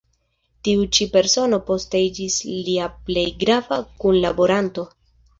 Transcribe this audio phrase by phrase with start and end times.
[0.67, 2.37] Tiu ĉi persono poste iĝis
[2.69, 4.87] lia plej grava kunlaboranto.